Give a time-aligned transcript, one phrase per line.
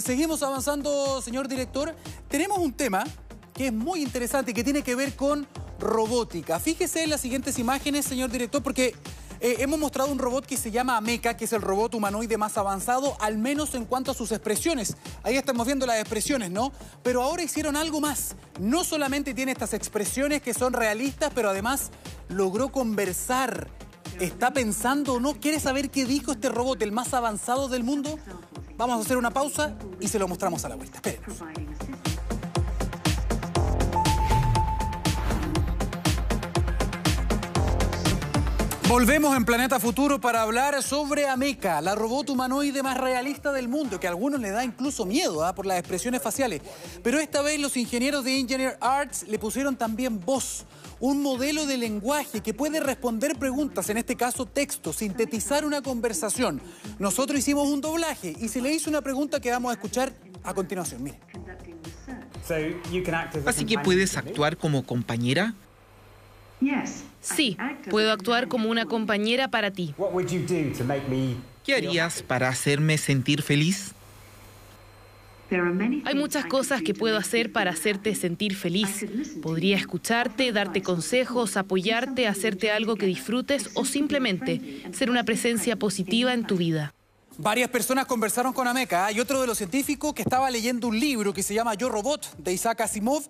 [0.00, 1.92] seguimos avanzando, señor director.
[2.28, 3.04] Tenemos un tema
[3.52, 5.46] que es muy interesante y que tiene que ver con
[5.80, 6.60] robótica.
[6.60, 8.94] Fíjese en las siguientes imágenes, señor director, porque
[9.40, 12.58] eh, hemos mostrado un robot que se llama Ameca, que es el robot humanoide más
[12.58, 14.96] avanzado, al menos en cuanto a sus expresiones.
[15.24, 16.70] Ahí estamos viendo las expresiones, ¿no?
[17.02, 18.36] Pero ahora hicieron algo más.
[18.60, 21.90] No solamente tiene estas expresiones que son realistas, pero además
[22.28, 23.68] logró conversar.
[24.20, 25.34] ¿Está pensando o no?
[25.34, 28.18] ¿Quiere saber qué dijo este robot, el más avanzado del mundo?
[28.80, 31.02] Vamos a hacer una pausa y se lo mostramos a la vuelta.
[38.88, 44.00] Volvemos en Planeta Futuro para hablar sobre Ameca, la robot humanoide más realista del mundo,
[44.00, 45.54] que a algunos le da incluso miedo ¿ah?
[45.54, 46.62] por las expresiones faciales.
[47.02, 50.64] Pero esta vez los ingenieros de Engineer Arts le pusieron también voz,
[51.00, 56.60] un modelo de lenguaje que puede responder preguntas, en este caso texto, sintetizar una conversación.
[56.98, 60.12] Nosotros hicimos un doblaje y se le hizo una pregunta que vamos a escuchar
[60.44, 61.02] a continuación.
[61.02, 61.18] Mire.
[63.46, 65.54] Así que puedes actuar como compañera.
[67.20, 67.56] Sí,
[67.88, 69.94] puedo actuar como una compañera para ti.
[71.64, 73.94] ¿Qué harías para hacerme sentir feliz?
[76.04, 79.06] Hay muchas cosas que puedo hacer para hacerte sentir feliz.
[79.42, 86.34] Podría escucharte, darte consejos, apoyarte, hacerte algo que disfrutes o simplemente ser una presencia positiva
[86.34, 86.94] en tu vida.
[87.38, 91.32] Varias personas conversaron con Ameca y otro de los científicos que estaba leyendo un libro
[91.32, 93.22] que se llama Yo Robot de Isaac Asimov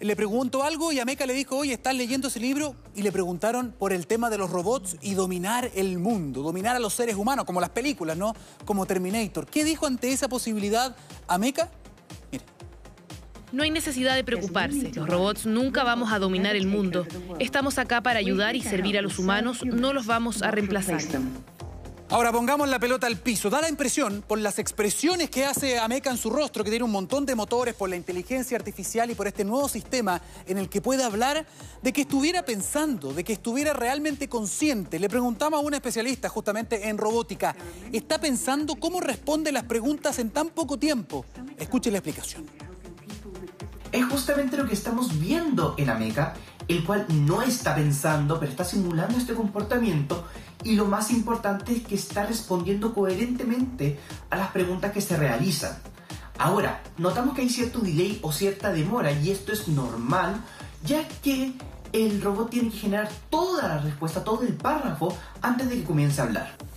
[0.00, 2.76] le preguntó algo y Ameca le dijo, oye, ¿estás leyendo ese libro?
[2.94, 6.78] Y le preguntaron por el tema de los robots y dominar el mundo, dominar a
[6.78, 8.34] los seres humanos, como las películas, ¿no?
[8.64, 9.46] Como Terminator.
[9.46, 11.70] ¿Qué dijo ante esa posibilidad Ameca?
[12.30, 12.44] Mire.
[13.50, 14.92] No hay necesidad de preocuparse.
[14.94, 17.06] Los robots nunca vamos a dominar el mundo.
[17.38, 21.02] Estamos acá para ayudar y servir a los humanos, no los vamos a reemplazar.
[22.10, 23.50] Ahora pongamos la pelota al piso.
[23.50, 26.90] Da la impresión, por las expresiones que hace Ameca en su rostro, que tiene un
[26.90, 30.80] montón de motores, por la inteligencia artificial y por este nuevo sistema en el que
[30.80, 31.44] puede hablar,
[31.82, 34.98] de que estuviera pensando, de que estuviera realmente consciente.
[34.98, 37.54] Le preguntamos a un especialista justamente en robótica,
[37.92, 41.26] ¿está pensando cómo responde las preguntas en tan poco tiempo?
[41.58, 42.46] Escuche la explicación.
[43.92, 46.34] Es justamente lo que estamos viendo en Ameca,
[46.68, 50.26] el cual no está pensando, pero está simulando este comportamiento
[50.62, 53.98] y lo más importante es que está respondiendo coherentemente
[54.30, 55.76] a las preguntas que se realizan.
[56.38, 60.44] Ahora, notamos que hay cierto delay o cierta demora y esto es normal
[60.84, 61.54] ya que
[61.92, 66.20] el robot tiene que generar toda la respuesta, todo el párrafo antes de que comience
[66.20, 66.67] a hablar.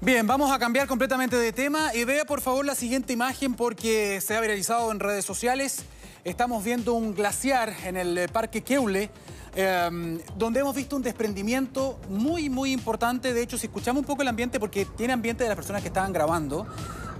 [0.00, 4.20] Bien, vamos a cambiar completamente de tema y vea por favor la siguiente imagen porque
[4.20, 5.84] se ha viralizado en redes sociales.
[6.24, 9.10] Estamos viendo un glaciar en el Parque Keule
[9.58, 13.32] Em, donde hemos visto un desprendimiento muy, muy importante.
[13.32, 15.88] De hecho, si escuchamos un poco el ambiente, porque tiene ambiente de las personas que
[15.88, 16.66] estaban grabando,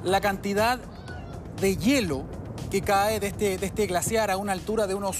[0.04, 0.78] la cantidad
[1.58, 2.25] de hielo
[2.70, 5.16] que cae de este, de este glaciar a una altura de unos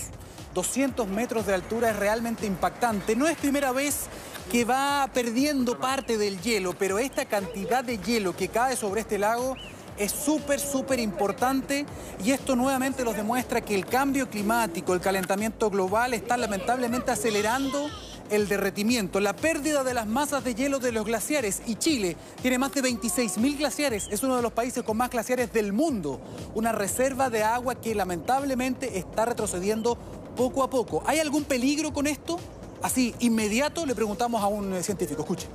[0.53, 3.17] 200 metros de altura es realmente impactante.
[3.17, 4.09] No es primera vez
[4.51, 9.19] que va perdiendo parte del hielo, pero esta cantidad de hielo que cae sobre este
[9.19, 9.57] lago
[9.99, 11.87] es súper, súper importante
[12.23, 17.89] y esto nuevamente nos demuestra que el cambio climático, el calentamiento global está lamentablemente acelerando
[18.31, 22.59] el derretimiento, la pérdida de las masas de hielo de los glaciares y Chile tiene
[22.59, 26.21] más de 26.000 glaciares, es uno de los países con más glaciares del mundo,
[26.55, 29.97] una reserva de agua que lamentablemente está retrocediendo
[30.37, 31.03] poco a poco.
[31.07, 32.39] ¿Hay algún peligro con esto?
[32.83, 35.49] Así, inmediato le preguntamos a un científico, escuche.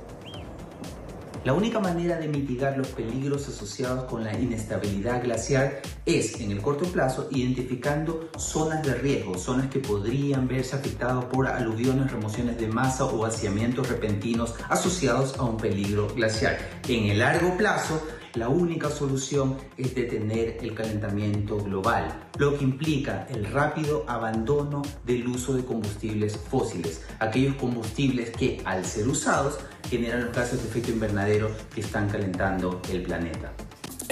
[1.44, 6.62] La única manera de mitigar los peligros asociados con la inestabilidad glacial es, en el
[6.62, 12.68] corto plazo, identificando zonas de riesgo, zonas que podrían verse afectadas por aluviones, remociones de
[12.68, 16.56] masa o vaciamientos repentinos asociados a un peligro glacial.
[16.86, 18.00] En el largo plazo,
[18.34, 25.26] la única solución es detener el calentamiento global, lo que implica el rápido abandono del
[25.28, 30.92] uso de combustibles fósiles, aquellos combustibles que al ser usados generan los gases de efecto
[30.92, 33.52] invernadero que están calentando el planeta.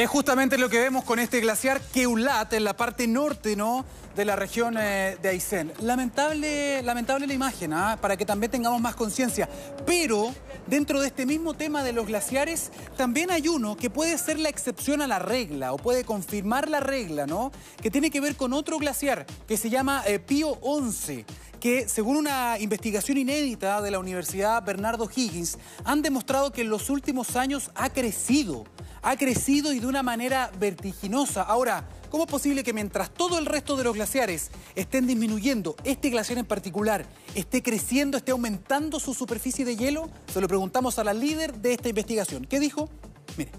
[0.00, 3.84] Es justamente lo que vemos con este glaciar Keulat en la parte norte ¿no?
[4.16, 5.74] de la región eh, de Aysén.
[5.82, 7.98] Lamentable, lamentable la imagen, ¿ah?
[8.00, 9.46] para que también tengamos más conciencia.
[9.84, 10.34] Pero
[10.66, 14.48] dentro de este mismo tema de los glaciares, también hay uno que puede ser la
[14.48, 17.52] excepción a la regla o puede confirmar la regla, ¿no?
[17.82, 21.26] que tiene que ver con otro glaciar que se llama eh, Pío 11
[21.60, 26.88] que según una investigación inédita de la Universidad Bernardo Higgins, han demostrado que en los
[26.88, 28.64] últimos años ha crecido,
[29.02, 31.42] ha crecido y de una manera vertiginosa.
[31.42, 36.10] Ahora, ¿cómo es posible que mientras todo el resto de los glaciares estén disminuyendo, este
[36.10, 40.10] glaciar en particular esté creciendo, esté aumentando su superficie de hielo?
[40.32, 42.44] Se lo preguntamos a la líder de esta investigación.
[42.44, 42.88] ¿Qué dijo?
[43.36, 43.50] Mire.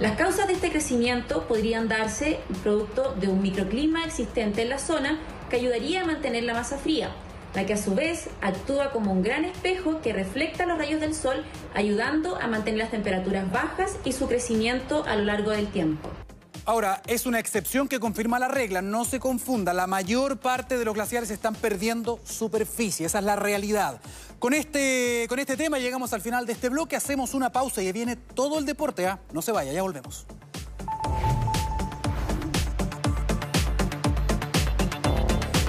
[0.00, 5.18] Las causas de este crecimiento podrían darse producto de un microclima existente en la zona
[5.48, 7.14] que ayudaría a mantener la masa fría,
[7.56, 11.14] la que a su vez actúa como un gran espejo que refleja los rayos del
[11.14, 11.42] sol,
[11.74, 16.10] ayudando a mantener las temperaturas bajas y su crecimiento a lo largo del tiempo.
[16.66, 20.84] Ahora, es una excepción que confirma la regla, no se confunda, la mayor parte de
[20.84, 24.00] los glaciares están perdiendo superficie, esa es la realidad.
[24.38, 27.90] Con este, con este tema llegamos al final de este bloque, hacemos una pausa y
[27.90, 29.18] viene todo el deporte, ¿ah?
[29.32, 30.26] No se vaya, ya volvemos.